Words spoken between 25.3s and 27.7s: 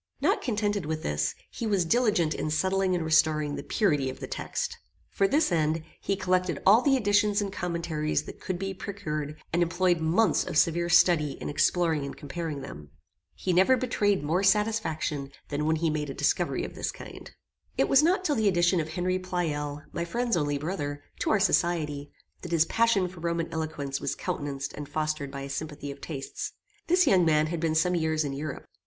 a sympathy of tastes. This young man had